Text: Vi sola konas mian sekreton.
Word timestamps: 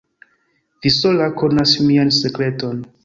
Vi 0.85 0.91
sola 0.95 1.27
konas 1.41 1.75
mian 1.91 2.11
sekreton. 2.21 2.83